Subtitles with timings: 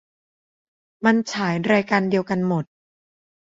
[1.05, 2.65] มันฉายรายการเดียวกันหมด